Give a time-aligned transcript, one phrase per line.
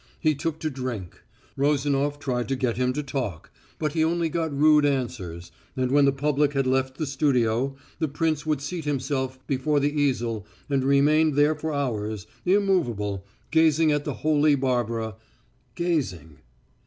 [0.19, 1.21] He took to drink.
[1.55, 6.05] Rozanof tried to get him to talk, but he only got rude answers, and when
[6.05, 10.83] the public had left the studio, the prince would seat himself before the easel and
[10.83, 15.17] remain there for hours, immovable, gazing at the holy Barbara,
[15.75, 16.39] gazing....